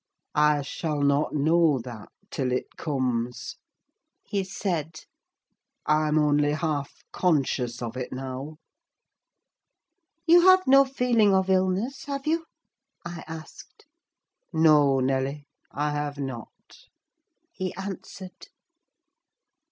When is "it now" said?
7.95-8.57